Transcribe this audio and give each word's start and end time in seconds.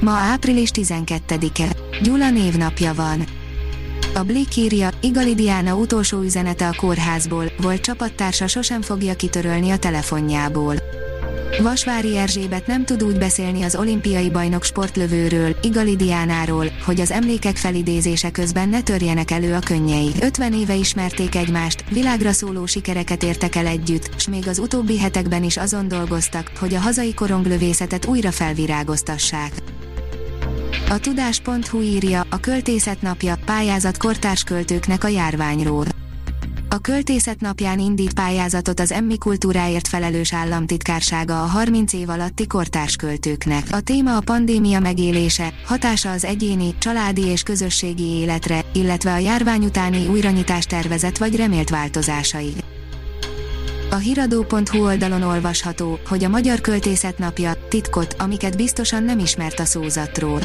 Ma 0.00 0.10
április 0.10 0.70
12-e. 0.74 1.68
Gyula 2.02 2.30
névnapja 2.30 2.94
van. 2.94 3.24
A 4.14 4.22
Blick 4.22 4.56
írja, 4.56 4.90
Igali 5.00 5.34
Diana 5.34 5.74
utolsó 5.74 6.20
üzenete 6.20 6.68
a 6.68 6.74
kórházból, 6.76 7.44
volt 7.60 7.80
csapattársa 7.80 8.46
sosem 8.46 8.82
fogja 8.82 9.14
kitörölni 9.14 9.70
a 9.70 9.78
telefonjából. 9.78 10.74
Vasvári 11.62 12.16
Erzsébet 12.16 12.66
nem 12.66 12.84
tud 12.84 13.02
úgy 13.02 13.18
beszélni 13.18 13.62
az 13.62 13.76
olimpiai 13.76 14.30
bajnok 14.30 14.64
sportlövőről, 14.64 15.56
Igali 15.62 15.96
Diánáról, 15.96 16.66
hogy 16.84 17.00
az 17.00 17.10
emlékek 17.10 17.56
felidézése 17.56 18.30
közben 18.30 18.68
ne 18.68 18.82
törjenek 18.82 19.30
elő 19.30 19.54
a 19.54 19.58
könnyei. 19.58 20.10
50 20.20 20.52
éve 20.52 20.74
ismerték 20.74 21.34
egymást, 21.34 21.84
világra 21.90 22.32
szóló 22.32 22.66
sikereket 22.66 23.22
értek 23.22 23.54
el 23.54 23.66
együtt, 23.66 24.10
s 24.20 24.28
még 24.28 24.48
az 24.48 24.58
utóbbi 24.58 24.98
hetekben 24.98 25.42
is 25.42 25.56
azon 25.56 25.88
dolgoztak, 25.88 26.50
hogy 26.58 26.74
a 26.74 26.80
hazai 26.80 27.14
koronglövészetet 27.14 28.06
újra 28.06 28.30
felvirágoztassák. 28.30 29.52
A 30.90 30.98
tudás.hu 30.98 31.80
írja, 31.80 32.26
a 32.30 32.40
költészet 32.40 33.02
napja, 33.02 33.38
pályázat 33.44 33.96
kortárs 33.96 34.42
költőknek 34.42 35.04
a 35.04 35.08
járványról. 35.08 35.84
A 36.68 36.78
költészet 36.78 37.40
napján 37.40 37.78
indít 37.78 38.12
pályázatot 38.12 38.80
az 38.80 38.92
Emmi 38.92 39.18
kultúráért 39.18 39.88
felelős 39.88 40.32
államtitkársága 40.32 41.42
a 41.42 41.46
30 41.46 41.92
év 41.92 42.08
alatti 42.08 42.46
kortárs 42.46 42.96
költőknek. 42.96 43.66
A 43.70 43.80
téma 43.80 44.16
a 44.16 44.20
pandémia 44.20 44.80
megélése, 44.80 45.52
hatása 45.64 46.10
az 46.10 46.24
egyéni, 46.24 46.74
családi 46.78 47.26
és 47.26 47.42
közösségi 47.42 48.06
életre, 48.06 48.64
illetve 48.72 49.12
a 49.12 49.18
járvány 49.18 49.64
utáni 49.64 50.06
újranyitás 50.06 50.64
tervezet 50.64 51.18
vagy 51.18 51.36
remélt 51.36 51.70
változásai. 51.70 52.52
A 53.90 53.96
hiradó.hu 53.96 54.84
oldalon 54.84 55.22
olvasható, 55.22 55.98
hogy 56.08 56.24
a 56.24 56.28
Magyar 56.28 56.60
Költészet 56.60 57.18
napja 57.18 57.52
titkot, 57.68 58.14
amiket 58.18 58.56
biztosan 58.56 59.02
nem 59.02 59.18
ismert 59.18 59.60
a 59.60 59.64
szózatról. 59.64 60.40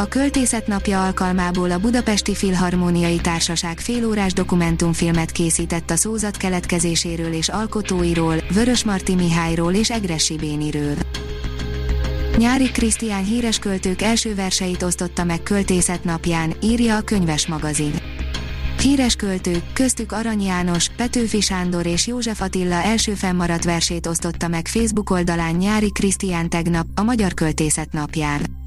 A 0.00 0.08
Költészet 0.08 0.66
napja 0.66 1.04
alkalmából 1.04 1.70
a 1.70 1.78
Budapesti 1.78 2.34
Filharmóniai 2.34 3.16
Társaság 3.16 3.80
félórás 3.80 4.32
dokumentumfilmet 4.32 5.30
készített 5.30 5.90
a 5.90 5.96
szózat 5.96 6.36
keletkezéséről 6.36 7.32
és 7.32 7.48
alkotóiról, 7.48 8.36
Vörös 8.52 8.84
Marti 8.84 9.14
Mihályról 9.14 9.74
és 9.74 9.90
Egressi 9.90 10.36
Béniről. 10.36 10.94
Nyári 12.36 12.70
Krisztián 12.70 13.24
híres 13.24 13.58
költők 13.58 14.02
első 14.02 14.34
verseit 14.34 14.82
osztotta 14.82 15.24
meg 15.24 15.42
Költészet 15.42 16.04
napján, 16.04 16.54
írja 16.62 16.96
a 16.96 17.00
könyves 17.00 17.46
magazin. 17.46 17.94
Híres 18.82 19.14
költők, 19.14 19.72
köztük 19.72 20.12
Arany 20.12 20.42
János, 20.42 20.88
Petőfi 20.96 21.40
Sándor 21.40 21.86
és 21.86 22.06
József 22.06 22.40
Attila 22.40 22.82
első 22.82 23.14
fennmaradt 23.14 23.64
versét 23.64 24.06
osztotta 24.06 24.48
meg 24.48 24.66
Facebook 24.66 25.10
oldalán 25.10 25.54
Nyári 25.54 25.92
Krisztián 25.92 26.48
tegnap, 26.48 26.86
a 26.94 27.02
Magyar 27.02 27.34
Költészet 27.34 27.92
napján. 27.92 28.66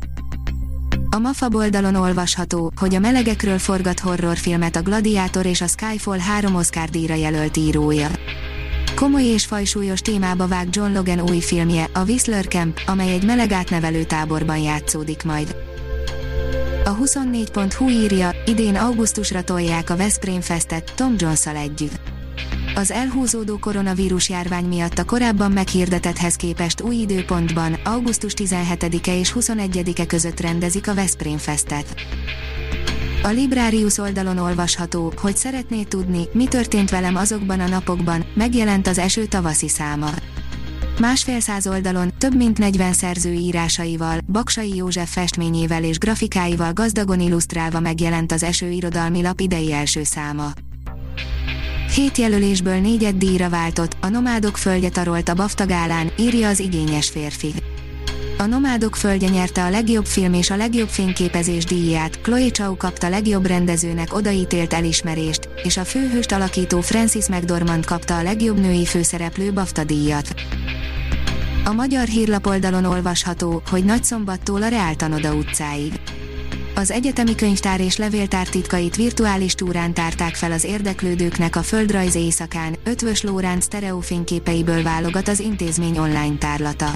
A 1.13 1.19
MAFA 1.19 1.47
oldalon 1.53 1.95
olvasható, 1.95 2.71
hogy 2.75 2.95
a 2.95 2.99
melegekről 2.99 3.57
forgat 3.57 3.99
horrorfilmet 3.99 4.75
a 4.75 4.81
Gladiátor 4.81 5.45
és 5.45 5.61
a 5.61 5.67
Skyfall 5.67 6.17
három 6.17 6.55
Oscar 6.55 6.89
díjra 6.89 7.13
jelölt 7.13 7.57
írója. 7.57 8.07
Komoly 8.95 9.23
és 9.23 9.45
fajsúlyos 9.45 10.01
témába 10.01 10.47
vág 10.47 10.67
John 10.71 10.93
Logan 10.93 11.21
új 11.29 11.39
filmje, 11.39 11.89
a 11.93 12.03
Whistler 12.03 12.47
Camp, 12.47 12.79
amely 12.85 13.13
egy 13.13 13.25
meleg 13.25 13.51
átnevelő 13.51 14.03
táborban 14.03 14.57
játszódik 14.57 15.23
majd. 15.23 15.55
A 16.85 16.95
24.hu 16.95 17.89
írja, 17.89 18.31
idén 18.45 18.75
augusztusra 18.75 19.43
tolják 19.43 19.89
a 19.89 19.95
Veszprém 19.95 20.41
Festet, 20.41 20.93
Tom 20.95 21.13
jones 21.17 21.47
együtt. 21.47 22.10
Az 22.81 22.91
elhúzódó 22.91 23.57
koronavírus 23.57 24.29
járvány 24.29 24.65
miatt 24.65 24.97
a 24.97 25.05
korábban 25.05 25.51
meghirdetethez 25.51 26.35
képest 26.35 26.81
új 26.81 26.95
időpontban, 26.95 27.73
augusztus 27.73 28.33
17-e 28.35 29.17
és 29.17 29.33
21-e 29.39 30.05
között 30.05 30.39
rendezik 30.39 30.87
a 30.87 30.93
Veszprém 30.93 31.37
Festet. 31.37 31.95
A 33.23 33.27
Librarius 33.27 33.97
oldalon 33.97 34.37
olvasható, 34.37 35.13
hogy 35.15 35.37
szeretné 35.37 35.83
tudni, 35.83 36.23
mi 36.33 36.47
történt 36.47 36.89
velem 36.89 37.15
azokban 37.15 37.59
a 37.59 37.67
napokban, 37.67 38.25
megjelent 38.33 38.87
az 38.87 38.97
eső 38.97 39.25
tavaszi 39.25 39.67
száma. 39.67 40.09
Másfél 40.99 41.39
száz 41.39 41.67
oldalon, 41.67 42.13
több 42.17 42.35
mint 42.35 42.57
40 42.57 42.93
szerző 42.93 43.31
írásaival, 43.31 44.19
Baksai 44.31 44.75
József 44.75 45.11
festményével 45.11 45.83
és 45.83 45.97
grafikáival 45.97 46.73
gazdagon 46.73 47.19
illusztrálva 47.19 47.79
megjelent 47.79 48.31
az 48.31 48.43
eső 48.43 48.69
irodalmi 48.69 49.21
lap 49.21 49.39
idei 49.39 49.73
első 49.73 50.03
száma. 50.03 50.51
Hét 51.93 52.17
jelölésből 52.17 52.79
négyet 52.79 53.17
díjra 53.17 53.49
váltott, 53.49 53.97
a 54.01 54.07
Nomádok 54.07 54.57
földje 54.57 54.89
tarolt 54.89 55.29
a 55.29 55.33
BAFTA 55.33 55.65
gálán, 55.65 56.11
írja 56.17 56.47
az 56.47 56.59
igényes 56.59 57.09
férfi. 57.09 57.53
A 58.37 58.45
Nomádok 58.45 58.95
földje 58.95 59.29
nyerte 59.29 59.63
a 59.63 59.69
legjobb 59.69 60.05
film 60.05 60.33
és 60.33 60.49
a 60.49 60.55
legjobb 60.55 60.87
fényképezés 60.87 61.63
díját, 61.63 62.21
Chloe 62.21 62.49
Chow 62.51 62.77
kapta 62.77 63.09
legjobb 63.09 63.45
rendezőnek 63.45 64.13
odaítélt 64.13 64.73
elismerést, 64.73 65.49
és 65.63 65.77
a 65.77 65.83
főhőst 65.83 66.31
alakító 66.31 66.81
Francis 66.81 67.27
McDormand 67.27 67.85
kapta 67.85 68.17
a 68.17 68.23
legjobb 68.23 68.59
női 68.59 68.85
főszereplő 68.85 69.53
BAFTA 69.53 69.83
díjat. 69.83 70.33
A 71.65 71.71
magyar 71.71 72.07
hírlap 72.07 72.45
oldalon 72.45 72.85
olvasható, 72.85 73.61
hogy 73.69 73.83
Nagyszombattól 73.83 74.61
a 74.63 74.67
Reáltanoda 74.67 75.33
utcáig. 75.33 76.00
Az 76.81 76.91
egyetemi 76.91 77.35
könyvtár 77.35 77.81
és 77.81 77.97
levéltár 77.97 78.47
titkait 78.47 78.95
virtuális 78.95 79.53
túrán 79.53 79.93
tárták 79.93 80.35
fel 80.35 80.51
az 80.51 80.63
érdeklődőknek 80.63 81.55
a 81.55 81.61
földrajz 81.61 82.15
éjszakán, 82.15 82.75
Ötvös 82.83 83.21
Lóránc 83.21 83.63
sztereófényképeiből 83.63 84.83
válogat 84.83 85.27
az 85.27 85.39
intézmény 85.39 85.97
online 85.97 86.37
tárlata. 86.37 86.91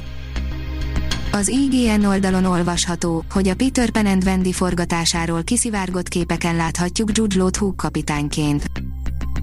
Az 1.32 1.48
IGN 1.48 2.04
oldalon 2.04 2.46
olvasható, 2.46 3.24
hogy 3.30 3.48
a 3.48 3.56
Peter 3.56 3.90
Pan 3.90 4.06
and 4.06 4.24
Wendy 4.24 4.52
forgatásáról 4.52 5.44
kiszivárgott 5.44 6.08
képeken 6.08 6.56
láthatjuk 6.56 7.18
Jude 7.18 7.36
Law 7.38 7.50
Hook 7.60 7.76
kapitányként. 7.76 8.66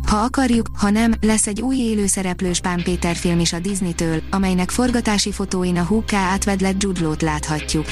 Ha 0.07 0.17
akarjuk, 0.17 0.71
ha 0.77 0.91
nem, 0.91 1.15
lesz 1.21 1.47
egy 1.47 1.61
új 1.61 1.77
élőszereplős 1.77 2.61
Pán 2.61 2.83
Péter 2.83 3.17
film 3.17 3.41
is 3.41 3.53
a 3.53 3.59
Disney-től, 3.59 4.23
amelynek 4.31 4.71
forgatási 4.71 5.33
fotóin 5.33 5.77
a 5.77 5.85
Hook 5.85 6.13
átvedlet 6.13 6.83
Jude 6.83 7.01
Law-t 7.01 7.23
láthatjuk. 7.23 7.87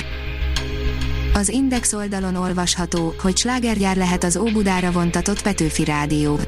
Az 1.35 1.49
Index 1.49 1.93
oldalon 1.93 2.37
olvasható, 2.37 3.15
hogy 3.19 3.37
slágergyár 3.37 3.97
lehet 3.97 4.25
az 4.25 4.37
Óbudára 4.37 4.91
vontatott 4.91 5.43
Petőfi 5.43 5.85
Rádió. 5.85 6.41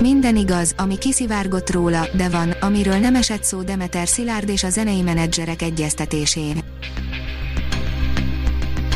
Minden 0.00 0.36
igaz, 0.36 0.74
ami 0.76 0.98
kiszivárgott 0.98 1.70
róla, 1.70 2.06
de 2.16 2.28
van, 2.28 2.50
amiről 2.50 2.96
nem 2.96 3.14
esett 3.14 3.44
szó 3.44 3.62
Demeter 3.62 4.08
Szilárd 4.08 4.48
és 4.48 4.64
a 4.64 4.70
zenei 4.70 5.02
menedzserek 5.02 5.62
egyeztetésén. 5.62 6.62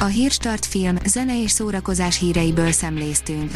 A 0.00 0.04
Hírstart 0.04 0.66
film, 0.66 0.96
zene 1.06 1.42
és 1.42 1.50
szórakozás 1.50 2.18
híreiből 2.18 2.72
szemléztünk. 2.72 3.50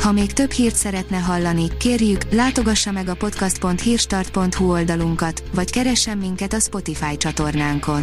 Ha 0.00 0.12
még 0.12 0.32
több 0.32 0.50
hírt 0.50 0.74
szeretne 0.74 1.16
hallani, 1.16 1.76
kérjük, 1.78 2.32
látogassa 2.32 2.90
meg 2.90 3.08
a 3.08 3.14
podcast.hírstart.hu 3.14 4.70
oldalunkat, 4.70 5.42
vagy 5.54 5.70
keressen 5.70 6.18
minket 6.18 6.52
a 6.52 6.60
Spotify 6.60 7.16
csatornánkon. 7.16 8.02